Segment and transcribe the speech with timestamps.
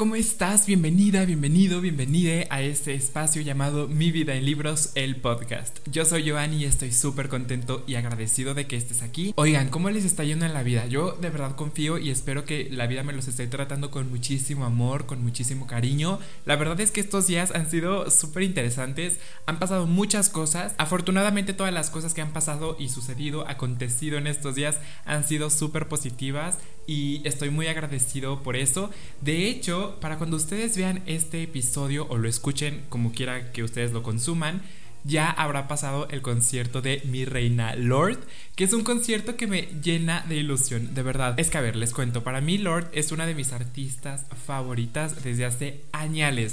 [0.00, 0.64] ¿cómo estás?
[0.64, 5.86] Bienvenida, bienvenido, bienvenide a este espacio llamado Mi vida en libros, el podcast.
[5.86, 9.34] Yo soy Giovanni y estoy súper contento y agradecido de que estés aquí.
[9.36, 10.86] Oigan, ¿cómo les está yendo en la vida?
[10.86, 14.64] Yo de verdad confío y espero que la vida me los esté tratando con muchísimo
[14.64, 16.18] amor, con muchísimo cariño.
[16.46, 20.74] La verdad es que estos días han sido súper interesantes, han pasado muchas cosas.
[20.78, 25.50] Afortunadamente todas las cosas que han pasado y sucedido, acontecido en estos días han sido
[25.50, 26.56] súper positivas
[26.90, 28.90] y estoy muy agradecido por eso.
[29.20, 33.92] De hecho, para cuando ustedes vean este episodio o lo escuchen como quiera que ustedes
[33.92, 34.60] lo consuman,
[35.04, 38.18] ya habrá pasado el concierto de Mi Reina Lord,
[38.54, 41.38] que es un concierto que me llena de ilusión, de verdad.
[41.38, 45.22] Es que a ver, les cuento, para mí Lord es una de mis artistas favoritas
[45.24, 46.10] desde hace años,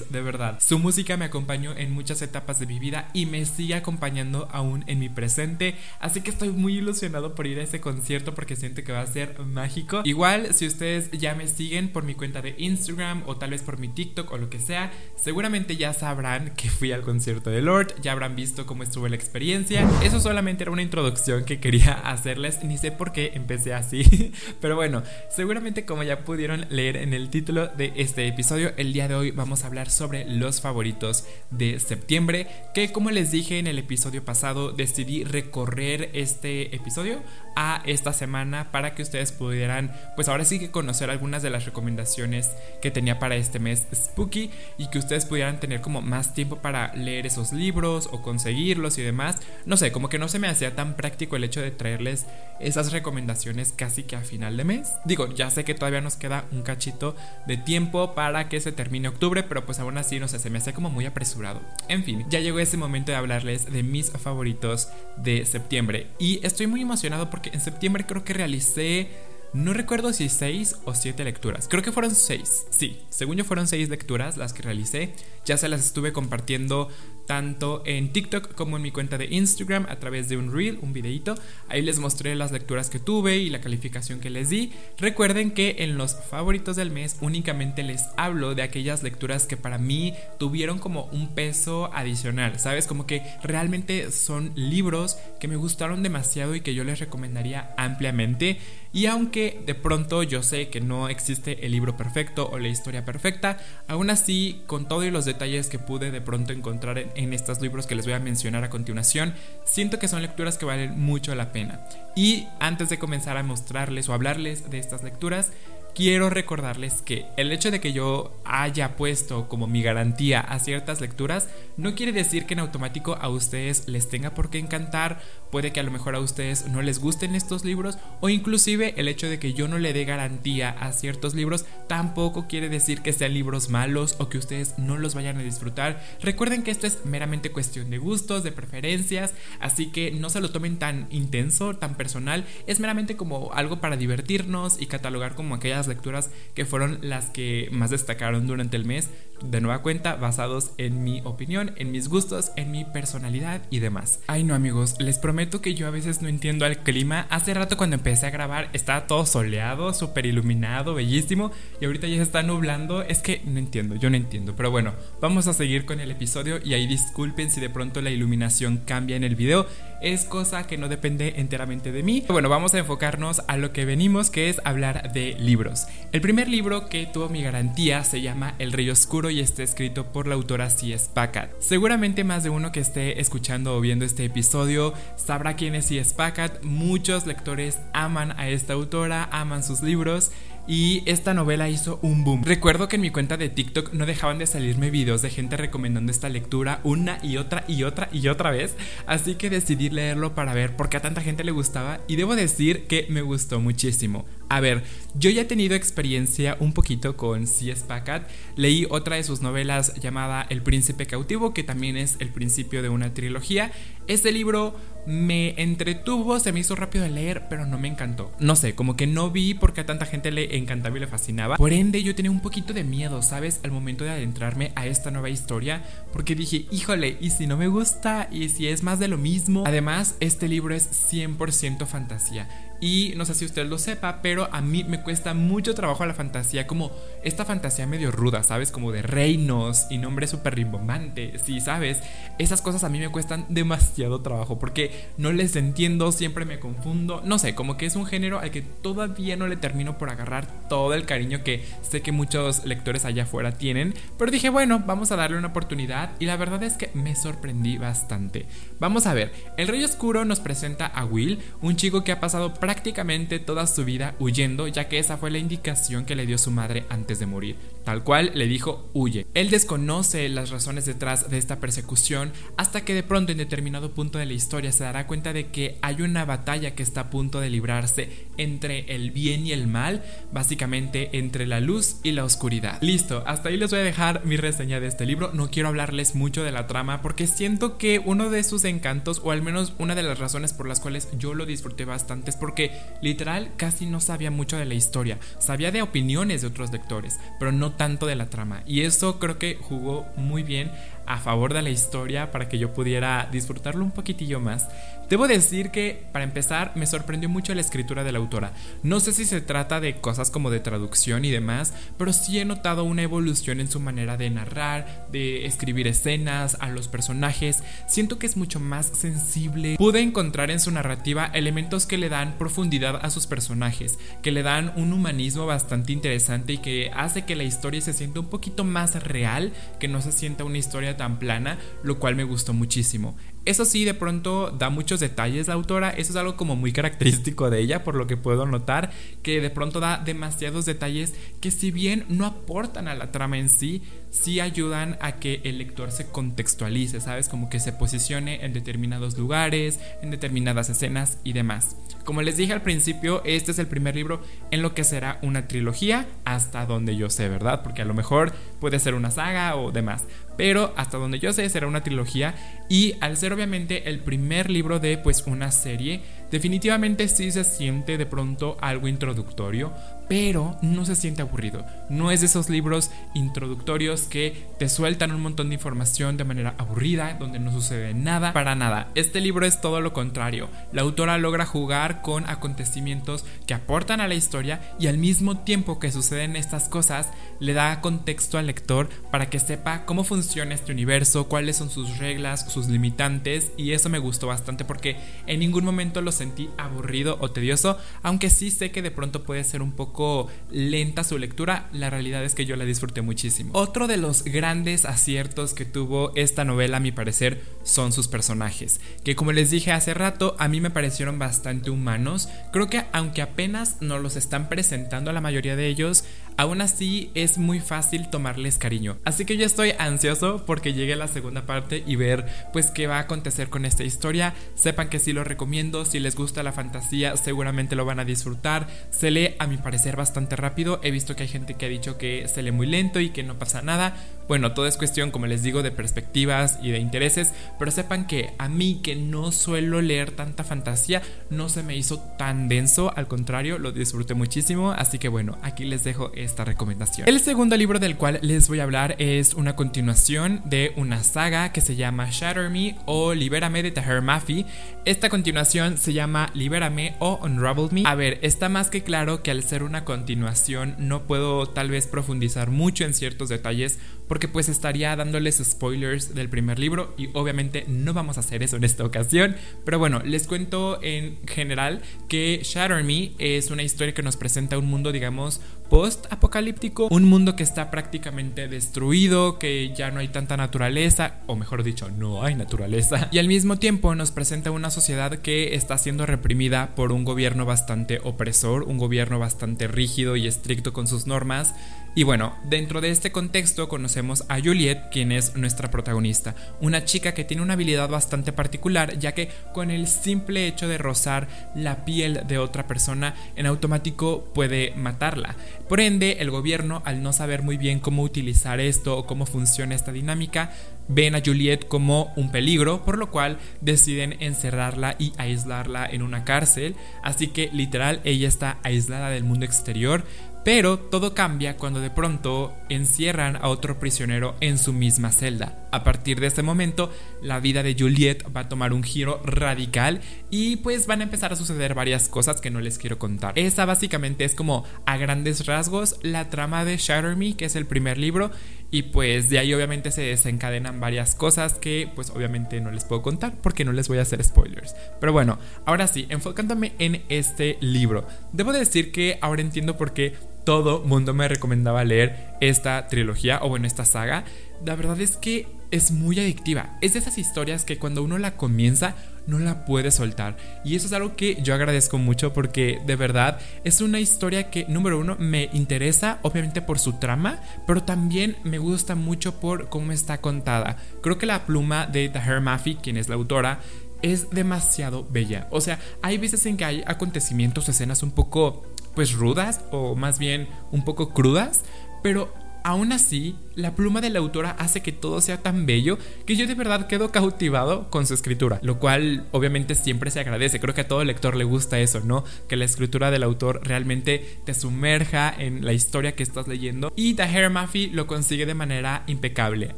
[0.09, 0.59] de verdad.
[0.61, 4.85] Su música me acompañó en muchas etapas de mi vida y me sigue acompañando aún
[4.87, 8.83] en mi presente, así que estoy muy ilusionado por ir a ese concierto porque siento
[8.83, 10.01] que va a ser mágico.
[10.05, 13.77] Igual, si ustedes ya me siguen por mi cuenta de Instagram o tal vez por
[13.77, 17.93] mi TikTok o lo que sea, seguramente ya sabrán que fui al concierto de Lord,
[18.01, 19.89] ya habrán visto cómo estuvo la experiencia.
[20.03, 24.75] Eso solamente era una introducción que quería hacerles, ni sé por qué empecé así, pero
[24.75, 29.15] bueno, seguramente como ya pudieron leer en el título de este episodio, el día de
[29.15, 33.79] hoy vamos a hablar sobre los favoritos de septiembre, que como les dije en el
[33.79, 37.23] episodio pasado, decidí recorrer este episodio
[37.59, 41.65] a esta semana para que ustedes pudieran, pues ahora sí que conocer algunas de las
[41.65, 42.51] recomendaciones
[42.83, 46.93] que tenía para este mes spooky y que ustedes pudieran tener como más tiempo para
[46.93, 49.39] leer esos libros o conseguirlos y demás.
[49.65, 52.27] No sé, como que no se me hacía tan práctico el hecho de traerles
[52.59, 54.93] esas recomendaciones casi que a final de mes.
[55.05, 57.15] Digo, ya sé que todavía nos queda un cachito
[57.47, 60.59] de tiempo para que se termine octubre, pero pues aún así no sé, se me
[60.59, 61.61] hace como muy apresurado.
[61.87, 66.67] En fin, ya llegó ese momento de hablarles de mis favoritos de septiembre y estoy
[66.67, 69.09] muy emocionado porque en septiembre creo que realicé
[69.53, 71.67] no recuerdo si seis o siete lecturas.
[71.69, 72.65] Creo que fueron seis.
[72.69, 75.13] Sí, según yo fueron seis lecturas las que realicé.
[75.45, 76.89] Ya se las estuve compartiendo
[77.27, 80.93] tanto en TikTok como en mi cuenta de Instagram a través de un reel, un
[80.93, 81.35] videito.
[81.67, 84.71] Ahí les mostré las lecturas que tuve y la calificación que les di.
[84.97, 89.77] Recuerden que en los favoritos del mes únicamente les hablo de aquellas lecturas que para
[89.77, 92.87] mí tuvieron como un peso adicional, ¿sabes?
[92.87, 98.57] Como que realmente son libros que me gustaron demasiado y que yo les recomendaría ampliamente.
[98.93, 103.05] Y aunque de pronto yo sé que no existe el libro perfecto o la historia
[103.05, 107.61] perfecta, aún así con todos los detalles que pude de pronto encontrar en, en estos
[107.61, 109.33] libros que les voy a mencionar a continuación,
[109.65, 111.79] siento que son lecturas que valen mucho la pena.
[112.15, 115.51] Y antes de comenzar a mostrarles o hablarles de estas lecturas,
[115.97, 121.01] quiero recordarles que el hecho de que yo haya puesto como mi garantía a ciertas
[121.01, 125.19] lecturas no quiere decir que en automático a ustedes les tenga por qué encantar,
[125.51, 129.07] puede que a lo mejor a ustedes no les gusten estos libros o inclusive el
[129.07, 133.11] hecho de que yo no le dé garantía a ciertos libros tampoco quiere decir que
[133.11, 136.03] sean libros malos o que ustedes no los vayan a disfrutar.
[136.21, 140.51] Recuerden que esto es meramente cuestión de gustos, de preferencias, así que no se lo
[140.51, 145.86] tomen tan intenso, tan personal, es meramente como algo para divertirnos y catalogar como aquellas
[145.87, 149.09] lecturas que fueron las que más destacaron durante el mes,
[149.43, 154.19] de nueva cuenta, basados en mi opinión, en mis gustos, en mi personalidad y demás.
[154.27, 157.27] Ay no amigos, les prometo que yo a veces no entiendo al clima.
[157.29, 162.15] Hace rato cuando empecé a grabar estaba todo soleado, súper iluminado, bellísimo, y ahorita ya
[162.17, 163.03] se está nublando.
[163.03, 164.55] Es que no entiendo, yo no entiendo.
[164.55, 168.09] Pero bueno, vamos a seguir con el episodio y ahí disculpen si de pronto la
[168.09, 169.67] iluminación cambia en el video.
[170.01, 172.23] Es cosa que no depende enteramente de mí.
[172.27, 175.87] Bueno, vamos a enfocarnos a lo que venimos, que es hablar de libros.
[176.11, 180.11] El primer libro que tuvo mi garantía se llama El Rey Oscuro y está escrito
[180.11, 181.09] por la autora C.S.
[181.13, 181.49] Packard.
[181.59, 186.13] Seguramente más de uno que esté escuchando o viendo este episodio sabrá quién es C.S.
[186.15, 186.61] Packard.
[186.63, 190.31] Muchos lectores aman a esta autora, aman sus libros
[190.67, 192.43] y esta novela hizo un boom.
[192.43, 196.11] Recuerdo que en mi cuenta de TikTok no dejaban de salirme videos de gente recomendando
[196.11, 198.75] esta lectura una y otra y otra y otra vez,
[199.05, 202.35] así que decidí leerlo para ver por qué a tanta gente le gustaba y debo
[202.35, 204.25] decir que me gustó muchísimo.
[204.49, 204.83] A ver,
[205.13, 207.85] yo ya he tenido experiencia un poquito con C.S.
[207.85, 208.23] Packard.
[208.55, 212.89] Leí otra de sus novelas llamada El Príncipe Cautivo, que también es el principio de
[212.89, 213.71] una trilogía.
[214.07, 218.31] Este libro me entretuvo, se me hizo rápido de leer, pero no me encantó.
[218.39, 221.07] No sé, como que no vi por qué a tanta gente le encantaba y le
[221.07, 221.57] fascinaba.
[221.57, 223.59] Por ende, yo tenía un poquito de miedo, ¿sabes?
[223.63, 225.83] Al momento de adentrarme a esta nueva historia,
[226.13, 228.27] porque dije, híjole, ¿y si no me gusta?
[228.31, 229.63] ¿Y si es más de lo mismo?
[229.65, 234.61] Además, este libro es 100% fantasía y no sé si usted lo sepa, pero a
[234.61, 236.91] mí me cuesta mucho trabajo la fantasía, como
[237.23, 238.71] esta fantasía medio ruda, ¿sabes?
[238.71, 242.01] Como de reinos y nombres súper rimbombantes, sí, ¿sabes?
[242.37, 247.21] Esas cosas a mí me cuestan demasiado trabajo porque no les entiendo, siempre me confundo,
[247.25, 250.47] no sé, como que es un género al que todavía no le termino por agarrar
[250.69, 255.11] todo el cariño que sé que muchos lectores allá afuera tienen, pero dije, bueno, vamos
[255.11, 258.45] a darle una oportunidad y la verdad es que me sorprendí bastante.
[258.79, 262.53] Vamos a ver, El Rey Oscuro nos presenta a Will, un chico que ha pasado
[262.67, 266.51] prácticamente toda su vida huyendo, ya que esa fue la indicación que le dio su
[266.51, 267.55] madre antes de morir.
[267.85, 269.25] Tal cual le dijo huye.
[269.35, 274.19] Él desconoce las razones detrás de esta persecución hasta que de pronto en determinado punto
[274.19, 277.39] de la historia se dará cuenta de que hay una batalla que está a punto
[277.39, 280.03] de librarse entre el bien y el mal,
[280.33, 282.79] básicamente entre la luz y la oscuridad.
[282.81, 285.31] Listo, hasta ahí les voy a dejar mi reseña de este libro.
[285.33, 289.31] No quiero hablarles mucho de la trama porque siento que uno de sus encantos, o
[289.31, 292.56] al menos una de las razones por las cuales yo lo disfruté bastante, es porque
[292.57, 292.71] que
[293.01, 297.51] literal casi no sabía mucho de la historia, sabía de opiniones de otros lectores, pero
[297.51, 298.63] no tanto de la trama.
[298.65, 300.71] Y eso creo que jugó muy bien
[301.07, 304.67] a favor de la historia para que yo pudiera disfrutarlo un poquitillo más.
[305.09, 308.51] Debo decir que, para empezar, me sorprendió mucho la escritura de la autora.
[308.83, 312.45] No sé si se trata de cosas como de traducción y demás, pero sí he
[312.45, 317.63] notado una evolución en su manera de narrar, de escribir escenas, a los personajes.
[317.87, 319.75] Siento que es mucho más sensible.
[319.77, 324.43] Pude encontrar en su narrativa elementos que le dan profundidad a sus personajes, que le
[324.43, 328.65] dan un humanismo bastante interesante y que hace que la historia se sienta un poquito
[328.65, 333.15] más real, que no se sienta una historia tan plana, lo cual me gustó muchísimo.
[333.45, 337.49] Eso sí, de pronto da muchos detalles la autora, eso es algo como muy característico
[337.49, 338.91] de ella, por lo que puedo notar,
[339.23, 343.47] que de pronto da demasiados detalles que si bien no aportan a la trama en
[343.47, 347.29] sí, sí ayudan a que el lector se contextualice, ¿sabes?
[347.29, 351.75] Como que se posicione en determinados lugares, en determinadas escenas y demás.
[352.03, 354.21] Como les dije al principio, este es el primer libro
[354.51, 357.63] en lo que será una trilogía, hasta donde yo sé, ¿verdad?
[357.63, 360.05] Porque a lo mejor puede ser una saga o demás
[360.37, 362.35] pero hasta donde yo sé será una trilogía
[362.69, 366.01] y al ser obviamente el primer libro de pues una serie,
[366.31, 369.73] definitivamente sí se siente de pronto algo introductorio,
[370.07, 371.65] pero no se siente aburrido.
[371.89, 376.55] No es de esos libros introductorios que te sueltan un montón de información de manera
[376.57, 378.89] aburrida, donde no sucede nada, para nada.
[378.95, 380.49] Este libro es todo lo contrario.
[380.71, 385.79] La autora logra jugar con acontecimientos que aportan a la historia y al mismo tiempo
[385.79, 387.09] que suceden estas cosas,
[387.39, 391.97] le da contexto al lector para que sepa cómo funciona este universo, cuáles son sus
[391.97, 394.97] reglas, sus limitantes, y eso me gustó bastante porque
[395.27, 399.43] en ningún momento lo sentí aburrido o tedioso, aunque sí sé que de pronto puede
[399.43, 403.51] ser un poco lenta su lectura, la realidad es que yo la disfruté muchísimo.
[403.53, 408.79] Otro de los grandes aciertos que tuvo esta novela, a mi parecer, son sus personajes,
[409.03, 412.29] que como les dije hace rato, a mí me parecieron bastante humanos.
[412.51, 416.03] Creo que aunque apenas nos los están presentando a la mayoría de ellos,
[416.37, 418.97] aún así es muy fácil tomarles cariño.
[419.03, 422.97] Así que yo estoy ansioso porque llegue la segunda parte y ver pues qué va
[422.97, 424.33] a acontecer con esta historia.
[424.55, 428.67] Sepan que sí lo recomiendo, si les gusta la fantasía seguramente lo van a disfrutar.
[428.89, 431.97] Se lee a mi parecer bastante rápido, he visto que hay gente que ha dicho
[431.97, 433.95] que se lee muy lento y que no pasa nada.
[434.27, 438.33] Bueno, todo es cuestión, como les digo, de perspectivas y de intereses, pero sepan que
[438.37, 443.07] a mí que no suelo leer tanta fantasía, no se me hizo tan denso, al
[443.07, 447.07] contrario, lo disfruté muchísimo, así que bueno, aquí les dejo esta recomendación.
[447.07, 451.51] El segundo libro del cual les voy a hablar es una continuación de una saga
[451.51, 454.45] que se llama Shatter Me o Libérame de Tahir Mafi.
[454.85, 457.83] Esta continuación se llama Libérame o Unravel Me.
[457.85, 461.87] A ver, está más que claro que al ser una continuación no puedo tal vez
[461.87, 467.65] profundizar mucho en ciertos detalles porque pues estaría dándoles spoilers del primer libro y obviamente
[467.67, 472.39] no vamos a hacer eso en esta ocasión, pero bueno, les cuento en general que
[472.43, 477.43] Shatter Me es una historia que nos presenta un mundo digamos post-apocalíptico, un mundo que
[477.43, 483.07] está prácticamente destruido, que ya no hay tanta naturaleza, o mejor dicho, no hay naturaleza,
[483.11, 487.45] y al mismo tiempo nos presenta una sociedad que está siendo reprimida por un gobierno
[487.45, 491.53] bastante opresor, un gobierno bastante rígido y estricto con sus normas,
[491.97, 497.15] y bueno, dentro de este contexto conocemos a Juliet, quien es nuestra protagonista, una chica
[497.15, 501.85] que tiene una habilidad bastante particular, ya que con el simple hecho de rozar la
[501.85, 505.35] piel de otra persona, en automático puede matarla.
[505.67, 509.75] Por ende, el gobierno, al no saber muy bien cómo utilizar esto o cómo funciona
[509.75, 510.53] esta dinámica,
[510.87, 516.23] ven a Juliet como un peligro, por lo cual deciden encerrarla y aislarla en una
[516.23, 516.75] cárcel.
[517.03, 520.05] Así que literal ella está aislada del mundo exterior
[520.47, 525.67] Pero todo cambia cuando de pronto encierran a otro prisionero en su misma celda.
[525.73, 526.89] A partir de este momento,
[527.21, 529.99] la vida de Juliet va a tomar un giro radical
[530.29, 533.37] y pues van a empezar a suceder varias cosas que no les quiero contar.
[533.37, 537.65] Esa básicamente es como a grandes rasgos la trama de Shatter Me, que es el
[537.65, 538.31] primer libro,
[538.71, 543.01] y pues de ahí obviamente se desencadenan varias cosas que pues obviamente no les puedo
[543.01, 544.75] contar porque no les voy a hacer spoilers.
[545.01, 548.07] Pero bueno, ahora sí, enfocándome en este libro.
[548.31, 550.15] Debo decir que ahora entiendo por qué
[550.47, 554.23] todo mundo me recomendaba leer esta trilogía o bueno, esta saga.
[554.63, 556.77] La verdad es que es muy adictiva.
[556.79, 560.37] Es de esas historias que cuando uno la comienza no la puede soltar.
[560.63, 564.65] Y eso es algo que yo agradezco mucho porque de verdad es una historia que,
[564.69, 569.91] número uno, me interesa obviamente por su trama, pero también me gusta mucho por cómo
[569.91, 570.77] está contada.
[571.01, 573.59] Creo que la pluma de Tahir Mafi, quien es la autora,
[574.01, 575.49] es demasiado bella.
[575.51, 578.63] O sea, hay veces en que hay acontecimientos, escenas un poco
[578.97, 581.63] pues rudas o más bien un poco crudas,
[582.01, 582.33] pero
[582.67, 586.47] Aún así, la pluma de la autora hace que todo sea tan bello que yo
[586.47, 590.59] de verdad quedo cautivado con su escritura, lo cual obviamente siempre se agradece.
[590.59, 592.25] Creo que a todo lector le gusta eso, ¿no?
[592.49, 597.13] Que la escritura del autor realmente te sumerja en la historia que estás leyendo y
[597.13, 599.73] Tahir Mafi lo consigue de manera impecable.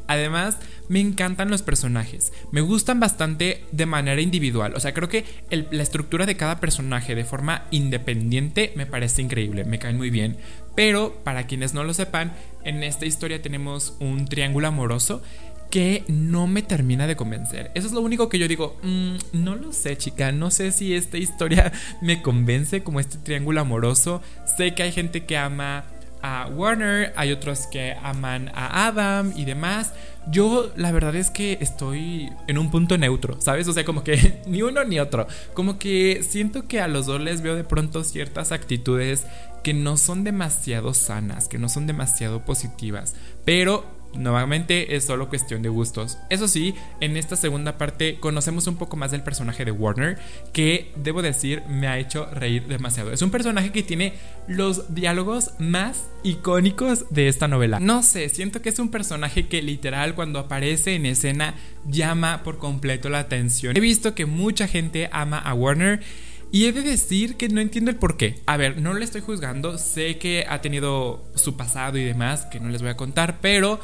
[0.07, 2.33] Además, me encantan los personajes.
[2.51, 4.73] Me gustan bastante de manera individual.
[4.75, 9.63] O sea, creo que la estructura de cada personaje de forma independiente me parece increíble.
[9.63, 10.37] Me caen muy bien.
[10.79, 12.31] Pero, para quienes no lo sepan,
[12.63, 15.21] en esta historia tenemos un triángulo amoroso
[15.69, 17.69] que no me termina de convencer.
[17.75, 20.93] Eso es lo único que yo digo, mm, no lo sé chica, no sé si
[20.93, 24.21] esta historia me convence como este triángulo amoroso.
[24.55, 25.83] Sé que hay gente que ama
[26.21, 29.93] a Warner, hay otros que aman a Adam y demás.
[30.31, 33.67] Yo la verdad es que estoy en un punto neutro, ¿sabes?
[33.67, 35.27] O sea, como que ni uno ni otro.
[35.53, 39.25] Como que siento que a los dos les veo de pronto ciertas actitudes
[39.63, 43.15] que no son demasiado sanas, que no son demasiado positivas.
[43.45, 46.17] Pero Nuevamente es solo cuestión de gustos.
[46.29, 50.17] Eso sí, en esta segunda parte conocemos un poco más del personaje de Warner,
[50.51, 53.11] que debo decir me ha hecho reír demasiado.
[53.11, 54.13] Es un personaje que tiene
[54.47, 57.79] los diálogos más icónicos de esta novela.
[57.79, 61.53] No sé, siento que es un personaje que literal cuando aparece en escena
[61.85, 63.77] llama por completo la atención.
[63.77, 66.01] He visto que mucha gente ama a Warner.
[66.51, 68.39] Y he de decir que no entiendo el por qué.
[68.47, 72.59] A ver, no le estoy juzgando, sé que ha tenido su pasado y demás, que
[72.59, 73.79] no les voy a contar, pero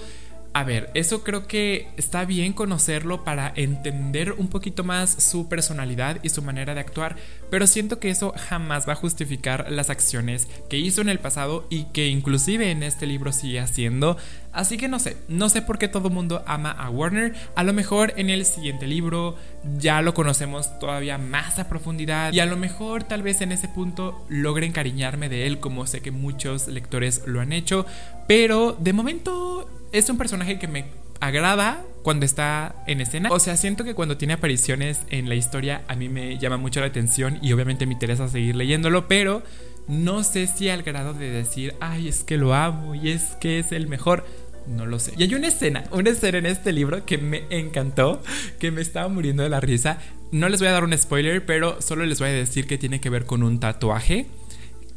[0.56, 6.20] a ver, eso creo que está bien conocerlo para entender un poquito más su personalidad
[6.24, 7.18] y su manera de actuar,
[7.50, 11.68] pero siento que eso jamás va a justificar las acciones que hizo en el pasado
[11.70, 14.16] y que inclusive en este libro sigue haciendo.
[14.54, 17.34] Así que no sé, no sé por qué todo el mundo ama a Warner.
[17.56, 19.36] A lo mejor en el siguiente libro
[19.78, 23.68] ya lo conocemos todavía más a profundidad y a lo mejor tal vez en ese
[23.68, 27.86] punto logre encariñarme de él como sé que muchos lectores lo han hecho.
[28.28, 30.86] Pero de momento es un personaje que me
[31.22, 33.30] agrada cuando está en escena.
[33.32, 36.82] O sea, siento que cuando tiene apariciones en la historia a mí me llama mucho
[36.82, 39.42] la atención y obviamente me interesa seguir leyéndolo, pero
[39.88, 43.60] no sé si al grado de decir, ay, es que lo amo y es que
[43.60, 44.26] es el mejor.
[44.68, 45.14] No lo sé.
[45.16, 48.22] Y hay una escena, una escena en este libro que me encantó,
[48.60, 50.00] que me estaba muriendo de la risa.
[50.32, 53.00] No les voy a dar un spoiler, pero solo les voy a decir que tiene
[53.00, 54.26] que ver con un tatuaje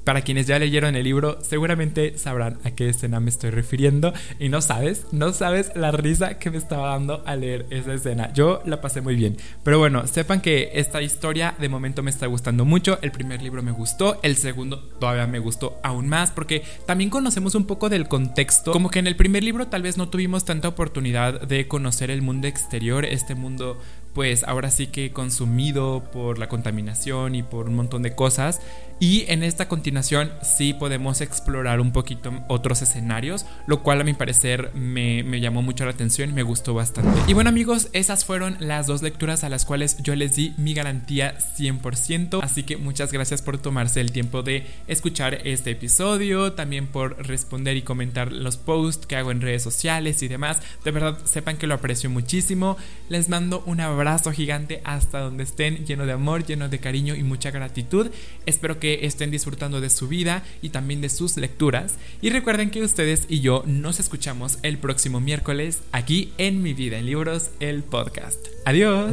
[0.09, 4.15] para quienes ya leyeron el libro, seguramente sabrán a qué escena me estoy refiriendo.
[4.39, 8.33] Y no sabes, no sabes la risa que me estaba dando al leer esa escena.
[8.33, 9.37] Yo la pasé muy bien.
[9.65, 12.99] Pero bueno, sepan que esta historia de momento me está gustando mucho.
[13.03, 17.55] El primer libro me gustó, el segundo todavía me gustó aún más porque también conocemos
[17.55, 18.73] un poco del contexto.
[18.73, 22.23] Como que en el primer libro tal vez no tuvimos tanta oportunidad de conocer el
[22.23, 23.79] mundo exterior, este mundo
[24.13, 28.61] pues ahora sí que consumido por la contaminación y por un montón de cosas.
[29.01, 34.13] Y en esta continuación sí podemos explorar un poquito otros escenarios, lo cual a mi
[34.13, 37.17] parecer me, me, llamó mucho la atención y me gustó bastante.
[37.29, 40.75] Y bueno amigos, esas fueron las dos lecturas a las cuales yo les di mi
[40.75, 42.41] garantía 100%.
[42.43, 47.77] Así que muchas gracias por tomarse el tiempo de escuchar este episodio, también por responder
[47.77, 50.59] y comentar los posts que hago en redes sociales y demás.
[50.85, 52.77] De verdad, sepan que lo aprecio muchísimo.
[53.09, 57.17] Les mando un abrazo abrazo gigante hasta donde estén, lleno de amor, lleno de cariño
[57.17, 58.11] y mucha gratitud.
[58.47, 61.97] Espero que estén disfrutando de su vida y también de sus lecturas.
[62.23, 66.99] Y recuerden que ustedes y yo nos escuchamos el próximo miércoles aquí en Mi Vida
[66.99, 68.39] en Libros, el podcast.
[68.65, 69.13] Adiós.